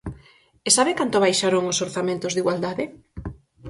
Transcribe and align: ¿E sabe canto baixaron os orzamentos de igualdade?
¿E 0.67 0.69
sabe 0.77 0.97
canto 0.99 1.23
baixaron 1.23 1.63
os 1.71 1.81
orzamentos 1.85 2.31
de 2.33 2.41
igualdade? 2.43 2.83